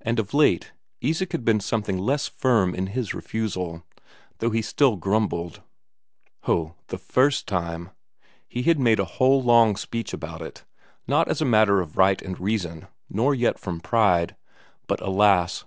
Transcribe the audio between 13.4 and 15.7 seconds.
from pride, but, alas!